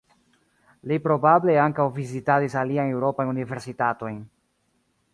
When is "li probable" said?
0.91-1.59